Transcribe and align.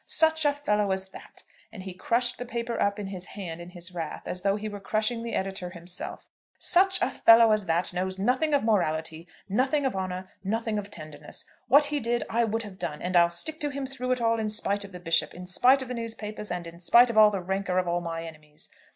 Such 0.07 0.45
a 0.45 0.51
fellow 0.51 0.89
as 0.89 1.09
that," 1.09 1.43
and 1.71 1.83
he 1.83 1.93
crushed 1.93 2.39
the 2.39 2.45
paper 2.47 2.81
up 2.81 2.97
in 2.97 3.05
his 3.05 3.23
hand 3.37 3.61
in 3.61 3.69
his 3.69 3.93
wrath, 3.93 4.23
as 4.25 4.41
though 4.41 4.55
he 4.55 4.67
were 4.67 4.79
crushing 4.79 5.21
the 5.21 5.35
editor 5.35 5.69
himself, 5.69 6.31
"such 6.57 6.99
a 7.03 7.11
fellow 7.11 7.51
as 7.51 7.67
that 7.67 7.93
knows 7.93 8.17
nothing 8.17 8.55
of 8.55 8.63
morality, 8.63 9.27
nothing 9.47 9.85
of 9.85 9.95
honour, 9.95 10.27
nothing 10.43 10.79
of 10.79 10.89
tenderness. 10.89 11.45
What 11.67 11.85
he 11.85 11.99
did 11.99 12.23
I 12.31 12.45
would 12.45 12.63
have 12.63 12.79
done, 12.79 12.99
and 12.99 13.15
I'll 13.15 13.29
stick 13.29 13.59
to 13.59 13.69
him 13.69 13.85
through 13.85 14.11
it 14.13 14.21
all 14.21 14.39
in 14.39 14.49
spite 14.49 14.83
of 14.83 14.91
the 14.91 14.99
Bishop, 14.99 15.35
in 15.35 15.45
spite 15.45 15.83
of 15.83 15.87
the 15.87 15.93
newspapers, 15.93 16.49
and 16.49 16.65
in 16.65 16.79
spite 16.79 17.11
of 17.11 17.15
all 17.19 17.29
the 17.29 17.39
rancour 17.39 17.77
of 17.77 17.87
all 17.87 18.01
my 18.01 18.23
enemies." 18.25 18.69